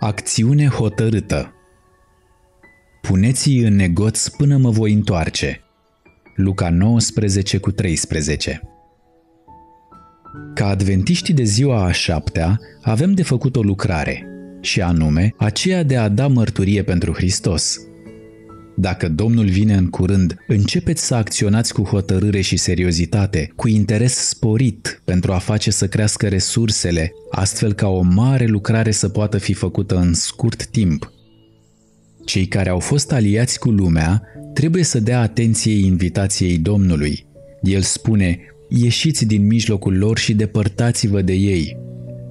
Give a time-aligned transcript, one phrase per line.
[0.00, 1.52] Acțiune hotărâtă.
[3.00, 5.60] Puneți-i în negoț până mă voi întoarce.
[6.36, 8.62] Luca 19 cu 13
[10.54, 14.26] Ca adventiști de ziua a șaptea, avem de făcut o lucrare,
[14.60, 17.76] și anume aceea de a da mărturie pentru Hristos–
[18.80, 25.02] dacă Domnul vine în curând, începeți să acționați cu hotărâre și seriozitate, cu interes sporit
[25.04, 29.96] pentru a face să crească resursele, astfel ca o mare lucrare să poată fi făcută
[29.96, 31.12] în scurt timp.
[32.24, 34.22] Cei care au fost aliați cu lumea
[34.54, 37.26] trebuie să dea atenție invitației Domnului.
[37.62, 41.76] El spune, ieșiți din mijlocul lor și depărtați-vă de ei.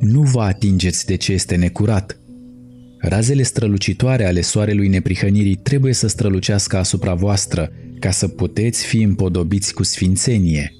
[0.00, 2.16] Nu vă atingeți de ce este necurat–
[3.04, 9.74] Razele strălucitoare ale soarelui neprihănirii trebuie să strălucească asupra voastră, ca să puteți fi împodobiți
[9.74, 10.72] cu sfințenie.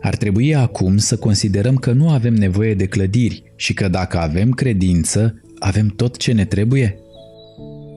[0.00, 4.50] Ar trebui acum să considerăm că nu avem nevoie de clădiri și că dacă avem
[4.50, 6.98] credință, avem tot ce ne trebuie?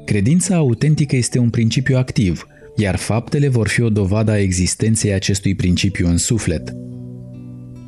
[0.05, 5.55] Credința autentică este un principiu activ, iar faptele vor fi o dovadă a existenței acestui
[5.55, 6.73] principiu în suflet.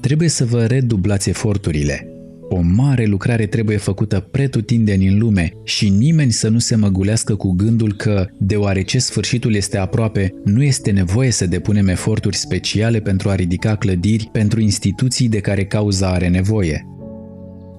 [0.01, 2.07] Trebuie să vă redublați eforturile–
[2.49, 7.51] o mare lucrare trebuie făcută pretutindeni în lume și nimeni să nu se măgulească cu
[7.51, 13.35] gândul că, deoarece sfârșitul este aproape, nu este nevoie să depunem eforturi speciale pentru a
[13.35, 16.87] ridica clădiri pentru instituții de care cauza are nevoie.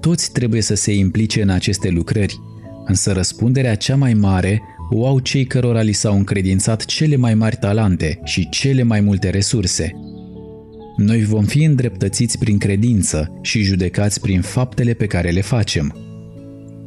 [0.01, 2.39] Toți trebuie să se implice în aceste lucrări,
[2.85, 7.57] însă răspunderea cea mai mare o au cei cărora li s-au încredințat cele mai mari
[7.57, 9.93] talante și cele mai multe resurse–
[10.97, 15.99] noi vom fi îndreptățiți prin credință și judecați prin faptele pe care le facem.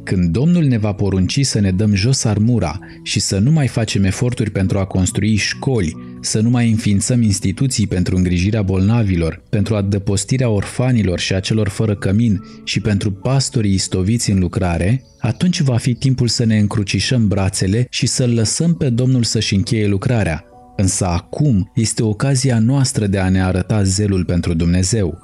[0.04, 4.04] Când Domnul ne va porunci să ne dăm jos armura și să nu mai facem
[4.04, 10.48] eforturi pentru a construi școli, să nu mai înființăm instituții pentru îngrijirea bolnavilor, pentru adăpostirea
[10.48, 15.94] orfanilor și a celor fără cămin și pentru pastorii istoviți în lucrare, atunci va fi
[15.94, 20.47] timpul să ne încrucișăm brațele și să-L lăsăm pe Domnul să-și încheie lucrarea,
[20.80, 25.18] Însă acum este ocazia noastră de a ne arăta zelul pentru Dumnezeu.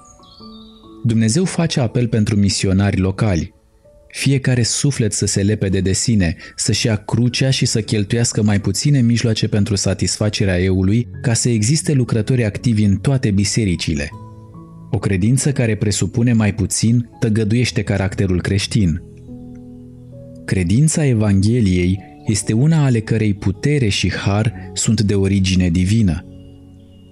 [1.04, 3.54] Dumnezeu face apel pentru misionari locali.
[4.08, 9.00] Fiecare suflet să se lepede de sine, să-și ia crucea și să cheltuiască mai puține
[9.00, 14.08] mijloace pentru satisfacerea eului, ca să existe lucrători activi în toate bisericile.
[14.90, 19.02] O credință care presupune mai puțin tăgăduiește caracterul creștin.
[20.44, 26.24] Credința Evangheliei este una ale cărei putere și har sunt de origine divină.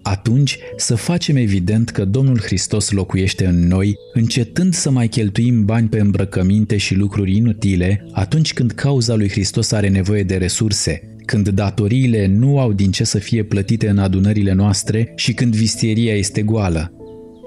[0.03, 5.89] Atunci să facem evident că Domnul Hristos locuiește în noi, încetând să mai cheltuim bani
[5.89, 11.49] pe îmbrăcăminte și lucruri inutile atunci când cauza lui Hristos are nevoie de resurse, când
[11.49, 16.43] datoriile nu au din ce să fie plătite în adunările noastre și când vistieria este
[16.43, 16.93] goală.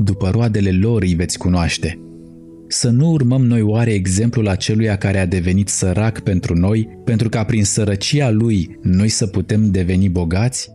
[0.04, 2.05] După roadele lor îi veți cunoaște.
[2.76, 7.44] Să nu urmăm noi oare exemplul aceluia care a devenit sărac pentru noi, pentru ca
[7.44, 10.75] prin sărăcia lui noi să putem deveni bogați?